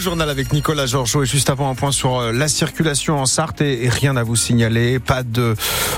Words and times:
journal 0.00 0.30
avec 0.30 0.52
Nicolas 0.52 0.86
Georgeot 0.86 1.24
et 1.24 1.26
juste 1.26 1.50
avant 1.50 1.70
un 1.70 1.74
point 1.74 1.92
sur 1.92 2.18
euh, 2.18 2.32
la 2.32 2.48
circulation 2.48 3.18
en 3.18 3.26
Sarthe 3.26 3.60
et 3.60 3.88
rien 3.88 4.16
à 4.16 4.22
vous 4.22 4.34
signaler, 4.34 4.98
pas 4.98 5.22
de 5.22 5.54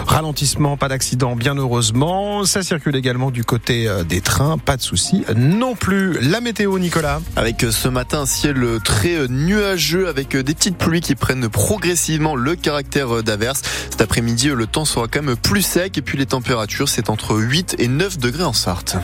ralentissement, 0.06 0.76
pas 0.76 0.88
d'accident 0.88 1.36
bien 1.36 1.54
heureusement. 1.54 2.44
Ça 2.44 2.62
circule 2.62 2.96
également 2.96 3.30
du 3.30 3.44
côté 3.44 3.86
euh, 3.86 4.02
des 4.02 4.20
trains, 4.20 4.58
pas 4.58 4.76
de 4.76 4.82
soucis 4.82 5.24
non 5.36 5.76
plus. 5.76 6.18
La 6.20 6.40
météo 6.40 6.78
Nicolas 6.78 7.20
Avec 7.36 7.62
euh, 7.62 7.70
ce 7.70 7.86
matin 7.86 8.22
un 8.22 8.26
ciel 8.26 8.66
très 8.84 9.28
nuageux 9.28 10.08
avec 10.08 10.36
des 10.36 10.54
petites 10.54 10.78
pluies 10.78 11.00
qui 11.00 11.14
prennent 11.14 11.48
progressivement 11.48 12.34
le 12.34 12.56
caractère 12.56 13.22
d'averse. 13.22 13.62
Cet 13.90 14.00
après-midi 14.00 14.48
le 14.48 14.66
temps 14.66 14.84
sera 14.84 15.06
quand 15.06 15.22
même 15.22 15.36
plus 15.36 15.62
sec 15.62 15.96
et 15.96 16.02
puis 16.02 16.18
les 16.18 16.26
températures 16.26 16.88
c'est 16.88 17.08
entre 17.08 17.36
8 17.36 17.76
et 17.78 17.86
9 17.86 18.18
degrés 18.18 18.44
en 18.44 18.52
Sarthe 18.52 18.96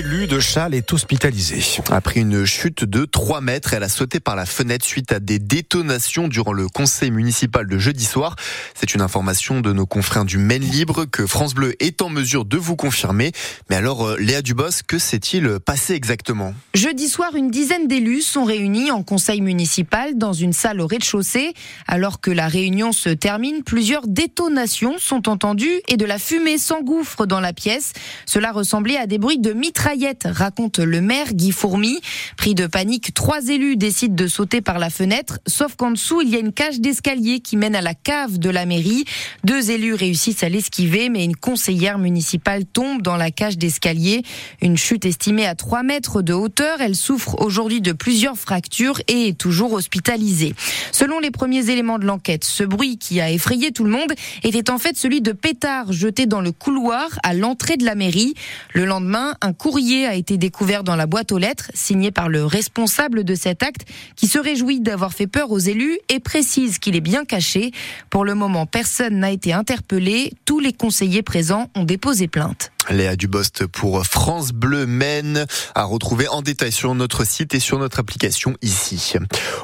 élue 0.00 0.26
de 0.26 0.40
Châles 0.40 0.74
est 0.74 0.92
hospitalisée. 0.92 1.60
Après 1.90 2.20
une 2.20 2.44
chute 2.44 2.84
de 2.84 3.04
3 3.04 3.40
mètres, 3.40 3.74
elle 3.74 3.82
a 3.82 3.88
sauté 3.88 4.20
par 4.20 4.36
la 4.36 4.46
fenêtre 4.46 4.86
suite 4.86 5.12
à 5.12 5.20
des 5.20 5.38
détonations 5.38 6.28
durant 6.28 6.52
le 6.52 6.68
conseil 6.68 7.10
municipal 7.10 7.66
de 7.66 7.76
jeudi 7.76 8.04
soir. 8.04 8.36
C'est 8.74 8.94
une 8.94 9.02
information 9.02 9.60
de 9.60 9.72
nos 9.72 9.86
confrères 9.86 10.24
du 10.24 10.38
Maine 10.38 10.62
Libre 10.62 11.04
que 11.04 11.26
France 11.26 11.54
Bleu 11.54 11.74
est 11.80 12.02
en 12.02 12.08
mesure 12.08 12.44
de 12.44 12.56
vous 12.56 12.76
confirmer. 12.76 13.32
Mais 13.68 13.76
alors, 13.76 14.06
euh, 14.06 14.16
Léa 14.16 14.42
Dubos, 14.42 14.82
que 14.86 14.98
s'est-il 14.98 15.58
passé 15.58 15.94
exactement? 15.94 16.54
Jeudi 16.72 17.08
soir, 17.08 17.34
une 17.34 17.50
dizaine 17.50 17.88
d'élus 17.88 18.22
sont 18.22 18.44
réunis 18.44 18.90
en 18.90 19.02
conseil 19.02 19.40
municipal 19.40 20.16
dans 20.16 20.32
une 20.32 20.52
salle 20.52 20.80
au 20.80 20.86
rez-de-chaussée. 20.86 21.52
Alors 21.86 22.20
que 22.20 22.30
la 22.30 22.48
réunion 22.48 22.92
se 22.92 23.10
termine, 23.10 23.62
plusieurs 23.64 24.06
détonations 24.06 24.98
sont 24.98 25.28
entendues 25.28 25.80
et 25.88 25.96
de 25.96 26.06
la 26.06 26.18
fumée 26.18 26.58
s'engouffre 26.58 27.26
dans 27.26 27.40
la 27.40 27.52
pièce. 27.52 27.92
Cela 28.24 28.52
ressemblait 28.52 28.96
à 28.96 29.06
des 29.06 29.18
bruits 29.18 29.38
de 29.38 29.49
mitraillettes 29.52 30.26
raconte 30.30 30.78
le 30.78 31.00
maire 31.00 31.32
Guy 31.34 31.52
Fourmy. 31.52 32.00
Pris 32.36 32.54
de 32.54 32.66
panique, 32.66 33.14
trois 33.14 33.48
élus 33.48 33.76
décident 33.76 34.14
de 34.14 34.26
sauter 34.26 34.60
par 34.60 34.78
la 34.78 34.90
fenêtre, 34.90 35.38
sauf 35.46 35.76
qu'en 35.76 35.90
dessous, 35.90 36.22
il 36.22 36.30
y 36.30 36.36
a 36.36 36.38
une 36.38 36.52
cage 36.52 36.80
d'escalier 36.80 37.40
qui 37.40 37.56
mène 37.56 37.74
à 37.74 37.80
la 37.80 37.94
cave 37.94 38.38
de 38.38 38.50
la 38.50 38.66
mairie. 38.66 39.04
Deux 39.44 39.70
élus 39.70 39.94
réussissent 39.94 40.42
à 40.42 40.48
l'esquiver, 40.48 41.08
mais 41.08 41.24
une 41.24 41.36
conseillère 41.36 41.98
municipale 41.98 42.64
tombe 42.64 43.02
dans 43.02 43.16
la 43.16 43.30
cage 43.30 43.58
d'escalier. 43.58 44.22
Une 44.62 44.76
chute 44.76 45.04
estimée 45.04 45.46
à 45.46 45.54
3 45.54 45.82
mètres 45.82 46.22
de 46.22 46.32
hauteur. 46.32 46.80
Elle 46.80 46.96
souffre 46.96 47.40
aujourd'hui 47.40 47.80
de 47.80 47.92
plusieurs 47.92 48.36
fractures 48.36 49.00
et 49.08 49.28
est 49.28 49.38
toujours 49.38 49.72
hospitalisée. 49.72 50.54
Selon 50.92 51.18
les 51.18 51.30
premiers 51.30 51.70
éléments 51.70 51.98
de 51.98 52.04
l'enquête, 52.04 52.44
ce 52.44 52.64
bruit 52.64 52.98
qui 52.98 53.20
a 53.20 53.30
effrayé 53.30 53.72
tout 53.72 53.84
le 53.84 53.90
monde 53.90 54.12
était 54.42 54.70
en 54.70 54.78
fait 54.78 54.96
celui 54.96 55.20
de 55.20 55.32
pétards 55.32 55.92
jetés 55.92 56.26
dans 56.26 56.40
le 56.40 56.52
couloir 56.52 57.08
à 57.22 57.34
l'entrée 57.34 57.76
de 57.76 57.84
la 57.84 57.94
mairie. 57.94 58.34
Le 58.74 58.84
lendemain, 58.84 59.34
un 59.42 59.52
courrier 59.52 60.06
a 60.06 60.14
été 60.14 60.36
découvert 60.36 60.84
dans 60.84 60.96
la 60.96 61.06
boîte 61.06 61.32
aux 61.32 61.38
lettres, 61.38 61.70
signé 61.74 62.10
par 62.10 62.28
le 62.28 62.44
responsable 62.44 63.24
de 63.24 63.34
cet 63.34 63.62
acte, 63.62 63.86
qui 64.16 64.26
se 64.26 64.38
réjouit 64.38 64.80
d'avoir 64.80 65.12
fait 65.12 65.26
peur 65.26 65.50
aux 65.50 65.58
élus 65.58 65.98
et 66.08 66.20
précise 66.20 66.78
qu'il 66.78 66.96
est 66.96 67.00
bien 67.00 67.24
caché. 67.24 67.72
Pour 68.10 68.24
le 68.24 68.34
moment, 68.34 68.66
personne 68.66 69.18
n'a 69.18 69.30
été 69.30 69.52
interpellé. 69.52 70.32
Tous 70.44 70.60
les 70.60 70.72
conseillers 70.72 71.22
présents 71.22 71.68
ont 71.74 71.84
déposé 71.84 72.28
plainte. 72.28 72.70
Léa 72.90 73.16
Dubost 73.16 73.66
pour 73.66 74.04
France 74.04 74.52
Bleu 74.52 74.86
Maine 74.86 75.46
à 75.74 75.84
retrouver 75.84 76.28
en 76.28 76.42
détail 76.42 76.72
sur 76.72 76.94
notre 76.94 77.24
site 77.24 77.54
et 77.54 77.60
sur 77.60 77.78
notre 77.78 78.00
application 78.00 78.54
ici. 78.62 79.14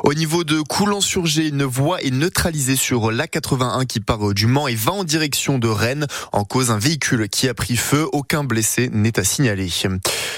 Au 0.04 0.14
niveau 0.14 0.44
de 0.44 0.60
Coulan-sur-G, 0.60 1.48
une 1.48 1.64
voie 1.64 2.02
est 2.02 2.10
neutralisée 2.10 2.76
sur 2.76 3.10
l'A81 3.10 3.86
qui 3.86 4.00
part 4.00 4.32
du 4.32 4.46
Mans 4.46 4.68
et 4.68 4.74
va 4.74 4.92
en 4.92 5.04
direction 5.04 5.58
de 5.58 5.68
Rennes. 5.68 6.06
En 6.32 6.44
cause, 6.44 6.70
un 6.70 6.78
véhicule 6.78 7.28
qui 7.28 7.48
a 7.48 7.54
pris 7.54 7.76
feu. 7.76 8.06
Aucun 8.12 8.44
blessé 8.44 8.90
n'est 8.92 9.18
à 9.18 9.24
signaler. 9.24 9.68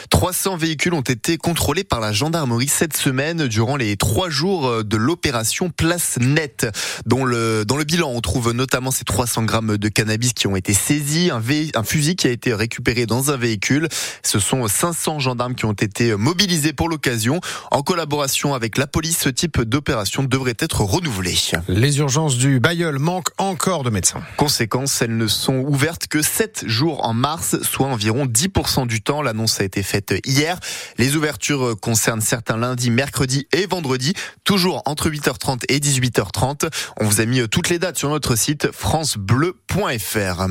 300 0.09 0.57
véhicules 0.57 0.95
ont 0.95 1.01
été 1.01 1.37
contrôlés 1.37 1.85
par 1.85 2.01
la 2.01 2.13
gendarmerie 2.13 2.69
cette 2.69 2.97
semaine 2.97 3.47
durant 3.47 3.77
les 3.77 3.97
trois 3.97 4.31
jours 4.31 4.85
de 4.85 4.97
l'opération 4.97 5.71
Place 5.71 6.19
Nette. 6.21 6.67
Dont 7.07 7.25
le, 7.25 7.65
dans 7.65 7.77
le 7.77 7.85
bilan, 7.85 8.11
on 8.11 8.21
trouve 8.21 8.53
notamment 8.53 8.91
ces 8.91 9.05
300 9.05 9.45
grammes 9.45 9.77
de 9.77 9.89
cannabis 9.89 10.33
qui 10.33 10.47
ont 10.47 10.57
été 10.57 10.73
saisis, 10.73 11.31
un, 11.31 11.43
un 11.75 11.83
fusil 11.83 12.17
qui 12.17 12.27
a 12.27 12.31
été 12.31 12.55
récupéré 12.55 13.07
dans 13.07 13.31
un 13.31 13.37
véhicule. 13.37 13.89
Ce 14.23 14.39
sont 14.39 14.67
500 14.67 15.21
gendarmes 15.21 15.55
qui 15.55 15.65
ont 15.65 15.73
été 15.73 16.17
mobilisés 16.17 16.73
pour 16.73 16.89
l'occasion. 16.89 17.41
En 17.71 17.83
collaboration 17.83 18.55
avec 18.55 18.79
la 18.79 18.87
police, 18.87 19.19
ce 19.19 19.29
type 19.29 19.61
d'opération 19.63 20.25
devrait 20.25 20.57
être 20.59 20.83
renouvelé. 20.83 21.35
Les 21.69 21.99
urgences 21.99 22.37
du 22.37 22.61
Bayeul 22.61 22.99
manquent 22.99 23.33
encore 23.39 23.83
de 23.83 23.91
médecins. 23.91 24.23
Conséquence, 24.37 25.03
elles 25.03 25.17
ne 25.17 25.27
sont 25.27 25.57
ouvertes 25.57 26.07
que 26.07 26.23
7 26.23 26.65
jours 26.67 27.05
en 27.05 27.13
mars, 27.13 27.61
soit 27.63 27.87
environ 27.87 28.27
10% 28.27 28.87
du 28.87 29.03
temps. 29.03 29.23
L'annonce 29.23 29.61
a 29.61 29.65
été 29.65 29.83
faite 29.83 29.98
hier. 30.25 30.59
Les 30.99 31.17
ouvertures 31.17 31.75
concernent 31.81 32.21
certains 32.21 32.57
lundis, 32.57 32.91
mercredis 32.91 33.47
et 33.53 33.67
vendredis, 33.67 34.15
toujours 34.45 34.83
entre 34.87 35.11
8h30 35.11 35.65
et 35.69 35.79
18h30. 35.79 36.71
On 37.01 37.05
vous 37.05 37.21
a 37.21 37.27
mis 37.27 37.49
toutes 37.49 37.69
les 37.69 37.79
dates 37.79 37.99
sur 37.99 38.09
notre 38.09 38.37
site 38.37 38.71
francebleu.fr. 38.73 40.47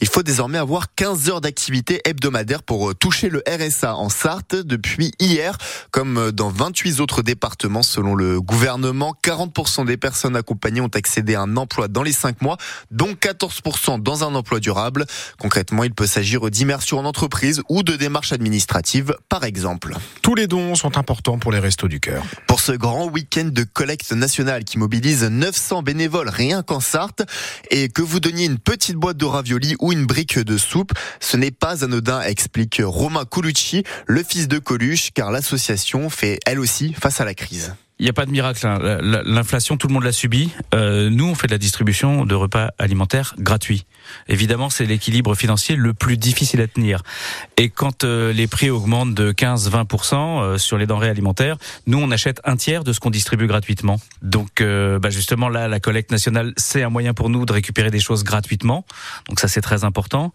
Il 0.00 0.08
faut 0.08 0.22
désormais 0.22 0.58
avoir 0.58 0.94
15 0.94 1.30
heures 1.30 1.40
d'activité 1.40 2.00
hebdomadaire 2.04 2.62
pour 2.62 2.90
euh, 2.90 2.94
toucher 2.94 3.28
le 3.28 3.42
RSA 3.48 3.96
en 3.96 4.08
Sarthe 4.08 4.54
depuis 4.54 5.12
hier, 5.18 5.56
comme 5.90 6.18
euh, 6.18 6.32
dans 6.32 6.50
28 6.50 7.00
autres 7.00 7.22
départements 7.22 7.82
selon 7.82 8.14
le 8.14 8.40
gouvernement. 8.40 9.14
40% 9.22 9.86
des 9.86 9.96
personnes 9.96 10.36
accompagnées 10.36 10.80
ont 10.80 10.88
accédé 10.88 11.34
à 11.34 11.42
un 11.42 11.56
emploi 11.56 11.88
dans 11.88 12.02
les 12.02 12.12
5 12.12 12.42
mois, 12.42 12.56
dont 12.90 13.12
14% 13.12 14.02
dans 14.02 14.24
un 14.24 14.34
emploi 14.34 14.60
durable. 14.60 15.06
Concrètement, 15.38 15.84
il 15.84 15.94
peut 15.94 16.06
s'agir 16.06 16.50
d'immersion 16.50 16.98
en 16.98 17.04
entreprise 17.04 17.62
ou 17.68 17.82
de 17.82 17.96
démarches 17.96 18.32
administratives, 18.32 18.83
par 19.28 19.44
exemple. 19.44 19.94
Tous 20.22 20.34
les 20.34 20.46
dons 20.46 20.74
sont 20.74 20.96
importants 20.98 21.38
pour 21.38 21.52
les 21.52 21.58
Restos 21.58 21.88
du 21.88 22.00
Cœur. 22.00 22.22
Pour 22.46 22.60
ce 22.60 22.72
grand 22.72 23.06
week-end 23.08 23.46
de 23.50 23.64
collecte 23.64 24.12
nationale 24.12 24.64
qui 24.64 24.78
mobilise 24.78 25.24
900 25.24 25.82
bénévoles 25.82 26.28
rien 26.28 26.62
qu'en 26.62 26.80
Sarthe, 26.80 27.22
et 27.70 27.88
que 27.88 28.02
vous 28.02 28.20
donniez 28.20 28.46
une 28.46 28.58
petite 28.58 28.96
boîte 28.96 29.16
de 29.16 29.24
raviolis 29.24 29.76
ou 29.80 29.92
une 29.92 30.06
brique 30.06 30.38
de 30.38 30.56
soupe. 30.56 30.92
Ce 31.20 31.36
n'est 31.36 31.50
pas 31.50 31.84
anodin, 31.84 32.20
explique 32.22 32.80
Romain 32.84 33.24
Colucci, 33.24 33.84
le 34.06 34.22
fils 34.22 34.48
de 34.48 34.58
Coluche, 34.58 35.10
car 35.14 35.30
l'association 35.30 36.10
fait 36.10 36.38
elle 36.46 36.60
aussi 36.60 36.94
face 36.94 37.20
à 37.20 37.24
la 37.24 37.34
crise. 37.34 37.74
Il 38.04 38.08
n'y 38.08 38.10
a 38.10 38.12
pas 38.12 38.26
de 38.26 38.30
miracle. 38.30 38.66
Hein. 38.66 38.98
L'inflation, 39.24 39.78
tout 39.78 39.88
le 39.88 39.94
monde 39.94 40.04
l'a 40.04 40.12
subi. 40.12 40.50
Euh, 40.74 41.08
nous, 41.08 41.24
on 41.24 41.34
fait 41.34 41.46
de 41.46 41.52
la 41.52 41.58
distribution 41.58 42.26
de 42.26 42.34
repas 42.34 42.68
alimentaires 42.76 43.34
gratuits. 43.38 43.86
Évidemment, 44.28 44.68
c'est 44.68 44.84
l'équilibre 44.84 45.34
financier 45.34 45.74
le 45.74 45.94
plus 45.94 46.18
difficile 46.18 46.60
à 46.60 46.66
tenir. 46.66 47.02
Et 47.56 47.70
quand 47.70 48.04
euh, 48.04 48.30
les 48.34 48.46
prix 48.46 48.68
augmentent 48.68 49.14
de 49.14 49.32
15-20% 49.32 50.16
euh, 50.16 50.58
sur 50.58 50.76
les 50.76 50.86
denrées 50.86 51.08
alimentaires, 51.08 51.56
nous, 51.86 51.96
on 51.96 52.10
achète 52.10 52.42
un 52.44 52.56
tiers 52.56 52.84
de 52.84 52.92
ce 52.92 53.00
qu'on 53.00 53.08
distribue 53.08 53.46
gratuitement. 53.46 53.98
Donc, 54.20 54.62
bah 54.62 55.08
justement, 55.08 55.48
là, 55.48 55.66
la 55.66 55.80
collecte 55.80 56.10
nationale, 56.10 56.52
c'est 56.58 56.82
un 56.82 56.90
moyen 56.90 57.14
pour 57.14 57.30
nous 57.30 57.46
de 57.46 57.54
récupérer 57.54 57.90
des 57.90 58.00
choses 58.00 58.22
gratuitement. 58.22 58.84
Donc 59.30 59.40
ça, 59.40 59.48
c'est 59.48 59.62
très 59.62 59.82
important. 59.84 60.34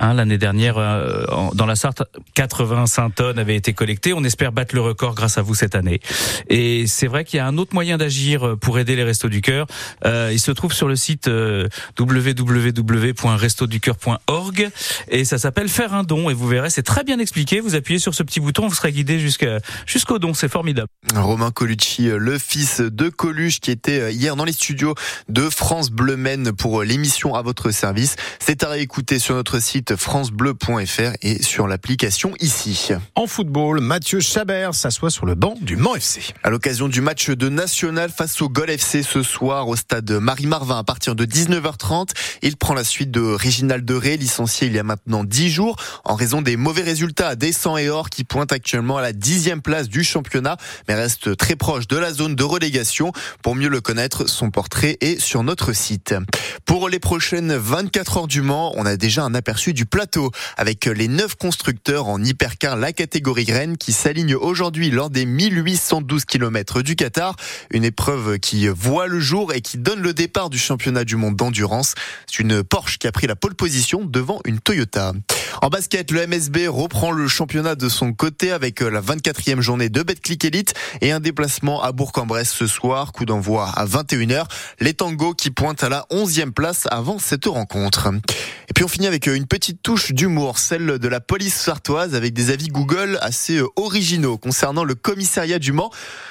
Hein, 0.00 0.14
L'année 0.14 0.38
dernière, 0.38 0.78
euh, 0.78 1.26
dans 1.52 1.66
la 1.66 1.76
Sarthe, 1.76 2.02
85 2.34 3.14
tonnes 3.14 3.38
avaient 3.38 3.54
été 3.54 3.74
collectées. 3.74 4.14
On 4.14 4.24
espère 4.24 4.50
battre 4.50 4.74
le 4.74 4.80
record 4.80 5.14
grâce 5.14 5.36
à 5.36 5.42
vous 5.42 5.54
cette 5.54 5.74
année. 5.74 6.00
Et 6.48 6.86
c'est 6.86 7.06
vrai 7.06 7.24
qu'il 7.24 7.36
y 7.36 7.40
a 7.40 7.46
un 7.46 7.58
autre 7.58 7.74
moyen 7.74 7.98
d'agir 7.98 8.56
pour 8.60 8.78
aider 8.78 8.96
les 8.96 9.04
Restos 9.04 9.28
du 9.28 9.42
Cœur. 9.42 9.66
Euh, 10.06 10.30
il 10.32 10.40
se 10.40 10.52
trouve 10.52 10.72
sur 10.72 10.88
le 10.88 10.96
site 10.96 11.28
euh, 11.28 11.68
www.restoducoeur.org 11.98 14.70
et 15.08 15.26
ça 15.26 15.36
s'appelle 15.36 15.68
Faire 15.68 15.92
un 15.92 16.02
don. 16.02 16.30
Et 16.30 16.34
vous 16.34 16.48
verrez, 16.48 16.70
c'est 16.70 16.82
très 16.82 17.04
bien 17.04 17.18
expliqué. 17.18 17.60
Vous 17.60 17.74
appuyez 17.74 17.98
sur 17.98 18.14
ce 18.14 18.22
petit 18.22 18.40
bouton, 18.40 18.68
vous 18.68 18.74
serez 18.74 18.92
guidé 18.92 19.18
jusqu'au 19.18 20.18
don. 20.18 20.32
C'est 20.32 20.48
formidable. 20.48 20.88
Romain 21.14 21.50
Colucci, 21.50 22.08
le 22.08 22.38
fils 22.38 22.80
de 22.80 23.10
Coluche, 23.10 23.60
qui 23.60 23.70
était 23.70 24.14
hier 24.14 24.34
dans 24.34 24.46
les 24.46 24.52
studios 24.52 24.94
de 25.28 25.50
France 25.50 25.90
Bleu 25.90 26.16
Maine 26.16 26.52
pour 26.52 26.84
l'émission 26.84 27.34
à 27.34 27.42
votre 27.42 27.70
service. 27.70 28.16
C'est 28.38 28.64
à 28.64 28.70
réécouter 28.70 29.18
sur 29.18 29.34
notre 29.34 29.60
site 29.60 29.89
francebleu.fr 29.96 31.12
et 31.22 31.42
sur 31.42 31.66
l'application 31.66 32.32
ici. 32.40 32.90
En 33.14 33.26
football, 33.26 33.80
Mathieu 33.80 34.20
Chabert 34.20 34.74
s'assoit 34.74 35.10
sur 35.10 35.26
le 35.26 35.34
banc 35.34 35.54
du 35.60 35.76
Mans 35.76 35.94
FC. 35.94 36.20
À 36.42 36.50
l'occasion 36.50 36.88
du 36.88 37.00
match 37.00 37.30
de 37.30 37.48
National 37.48 38.10
face 38.10 38.40
au 38.42 38.48
Gol 38.48 38.70
FC 38.70 39.02
ce 39.02 39.22
soir 39.22 39.68
au 39.68 39.76
stade 39.76 40.10
Marie-Marvin 40.10 40.78
à 40.78 40.84
partir 40.84 41.14
de 41.14 41.24
19h30, 41.24 42.10
il 42.42 42.56
prend 42.56 42.74
la 42.74 42.84
suite 42.84 43.10
de 43.10 43.20
Réginald 43.20 43.84
Deré, 43.84 44.16
licencié 44.16 44.66
il 44.66 44.74
y 44.74 44.78
a 44.78 44.82
maintenant 44.82 45.24
10 45.24 45.50
jours 45.50 45.76
en 46.04 46.14
raison 46.14 46.42
des 46.42 46.56
mauvais 46.56 46.82
résultats 46.82 47.28
à 47.28 47.36
Descent 47.36 47.76
et 47.76 47.88
Or 47.88 48.10
qui 48.10 48.24
pointe 48.24 48.52
actuellement 48.52 48.98
à 48.98 49.02
la 49.02 49.12
dixième 49.12 49.62
place 49.62 49.88
du 49.88 50.04
championnat 50.04 50.56
mais 50.88 50.94
reste 50.94 51.36
très 51.36 51.56
proche 51.56 51.88
de 51.88 51.96
la 51.96 52.12
zone 52.12 52.34
de 52.34 52.44
relégation. 52.44 53.12
Pour 53.42 53.54
mieux 53.54 53.68
le 53.68 53.80
connaître, 53.80 54.28
son 54.28 54.50
portrait 54.50 54.96
est 55.00 55.20
sur 55.20 55.42
notre 55.42 55.72
site. 55.72 56.14
Pour 56.64 56.88
les 56.88 56.98
prochaines 56.98 57.54
24 57.54 58.18
heures 58.18 58.26
du 58.26 58.42
Mans, 58.42 58.72
on 58.76 58.86
a 58.86 58.96
déjà 58.96 59.22
un 59.22 59.34
aperçu 59.34 59.72
du 59.72 59.79
plateau 59.86 60.30
avec 60.56 60.86
les 60.86 61.08
neuf 61.08 61.34
constructeurs 61.34 62.08
en 62.08 62.22
hypercar 62.22 62.76
la 62.76 62.92
catégorie 62.92 63.50
Rennes 63.50 63.76
qui 63.76 63.92
s'alignent 63.92 64.34
aujourd'hui 64.34 64.90
lors 64.90 65.10
des 65.10 65.26
1812 65.26 66.24
km 66.24 66.82
du 66.82 66.96
Qatar. 66.96 67.36
Une 67.70 67.84
épreuve 67.84 68.38
qui 68.38 68.68
voit 68.68 69.06
le 69.06 69.20
jour 69.20 69.52
et 69.52 69.60
qui 69.60 69.78
donne 69.78 70.00
le 70.00 70.12
départ 70.12 70.50
du 70.50 70.58
championnat 70.58 71.04
du 71.04 71.16
monde 71.16 71.36
d'endurance. 71.36 71.94
C'est 72.26 72.40
une 72.40 72.62
Porsche 72.62 72.98
qui 72.98 73.06
a 73.06 73.12
pris 73.12 73.26
la 73.26 73.36
pole 73.36 73.54
position 73.54 74.04
devant 74.04 74.40
une 74.44 74.60
Toyota. 74.60 75.12
En 75.62 75.68
basket, 75.68 76.10
le 76.10 76.26
MSB 76.26 76.68
reprend 76.68 77.12
le 77.12 77.28
championnat 77.28 77.74
de 77.74 77.88
son 77.88 78.12
côté 78.12 78.52
avec 78.52 78.80
la 78.80 79.00
24e 79.00 79.60
journée 79.60 79.88
de 79.88 80.02
Betclic 80.02 80.44
Elite 80.44 80.74
et 81.00 81.12
un 81.12 81.20
déplacement 81.20 81.82
à 81.82 81.92
Bourg-en-Bresse 81.92 82.52
ce 82.52 82.66
soir. 82.66 83.12
Coup 83.12 83.24
d'envoi 83.24 83.68
à 83.68 83.84
21h. 83.84 84.44
Les 84.80 84.94
tangos 84.94 85.34
qui 85.34 85.50
pointent 85.50 85.84
à 85.84 85.88
la 85.88 86.06
11e 86.10 86.52
place 86.52 86.86
avant 86.90 87.18
cette 87.18 87.46
rencontre. 87.46 88.08
Et 88.68 88.72
puis 88.72 88.84
on 88.84 88.88
finit 88.88 89.06
avec 89.06 89.26
une 89.26 89.46
petite 89.46 89.82
touche 89.82 90.12
d'humour, 90.12 90.58
celle 90.58 90.98
de 90.98 91.08
la 91.08 91.20
police 91.20 91.54
sartoise 91.54 92.14
avec 92.14 92.32
des 92.32 92.50
avis 92.50 92.68
Google 92.68 93.18
assez 93.20 93.60
originaux 93.76 94.38
concernant 94.38 94.84
le 94.84 94.94
commissariat 94.94 95.58
du 95.58 95.72
Mans. 95.72 95.90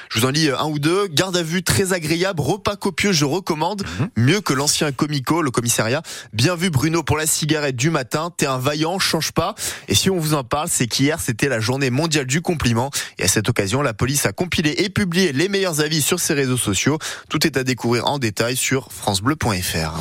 Je 0.10 0.20
vous 0.20 0.26
en 0.26 0.30
lis 0.32 0.50
un 0.50 0.66
ou 0.66 0.80
deux. 0.80 1.08
Garde 1.08 1.38
à 1.38 1.44
vue 1.44 1.64
très 1.64 1.94
agréable, 1.94 2.42
repas 2.42 2.76
copieux, 2.76 3.12
je 3.12 3.26
recommande. 3.26 3.84
Mhm. 4.00 4.10
Mieux 4.18 4.42
que 4.42 4.54
l'ancien 4.54 4.92
comico, 4.92 5.42
le 5.42 5.52
commissariat. 5.52 6.02
Bien 6.34 6.56
vu 6.56 6.70
Bruno 6.70 7.04
pour 7.04 7.18
la 7.18 7.28
cigarette 7.28 7.76
du 7.76 7.90
matin. 7.90 8.32
T'es 8.36 8.48
un 8.48 8.58
vaillant, 8.58 9.00
change 9.10 9.32
pas. 9.32 9.56
Et 9.88 9.96
si 9.96 10.10
on 10.10 10.20
vous 10.20 10.34
en 10.34 10.44
parle, 10.44 10.70
c'est 10.70 10.88
qu'hier 10.88 11.20
c'était 11.20 11.50
la 11.50 11.60
journée 11.60 11.90
mondiale 11.90 12.26
du 12.26 12.42
compliment. 12.42 12.92
Et 13.18 13.24
à 13.24 13.28
cette 13.28 13.50
occasion, 13.50 13.82
la 13.82 13.94
police 13.94 14.26
a 14.26 14.32
compilé 14.32 14.76
et 14.78 14.90
publié 14.90 15.32
les 15.32 15.50
meilleurs 15.50 15.82
avis 15.82 16.02
sur 16.02 16.20
ses 16.20 16.34
réseaux 16.34 16.58
sociaux. 16.58 17.00
Tout 17.30 17.46
est 17.46 17.58
à 17.58 17.64
découvrir 17.64 18.06
en 18.06 18.20
détail 18.20 18.56
sur 18.56 18.92
francebleu.fr. 18.92 20.00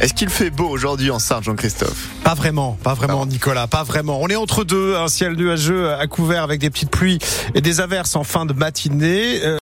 Est-ce 0.00 0.14
qu'il 0.14 0.28
fait 0.28 0.50
beau 0.50 0.68
aujourd'hui 0.68 1.10
en 1.10 1.18
Sarre, 1.18 1.42
Jean-Christophe? 1.42 2.08
Pas 2.22 2.34
vraiment, 2.34 2.78
pas 2.84 2.94
vraiment, 2.94 3.26
Nicolas, 3.26 3.66
pas 3.66 3.82
vraiment. 3.82 4.20
On 4.22 4.28
est 4.28 4.36
entre 4.36 4.62
deux, 4.62 4.94
un 4.94 5.08
ciel 5.08 5.32
nuageux 5.32 5.92
à 5.92 6.06
couvert 6.06 6.44
avec 6.44 6.60
des 6.60 6.70
petites 6.70 6.90
pluies 6.90 7.18
et 7.54 7.60
des 7.60 7.80
averses 7.80 8.14
en 8.14 8.22
fin 8.22 8.46
de 8.46 8.52
matinée. 8.52 9.40
Euh, 9.42 9.56